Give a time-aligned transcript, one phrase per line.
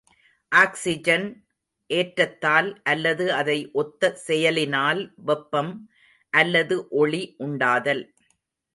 [0.51, 1.27] Oxygen
[1.89, 5.73] ஏற்றத்தால் அல்லது அதை ஒத்த செயலினால் வெப்பம்
[6.33, 8.03] அல்லது ஒளி உண்டாதல்.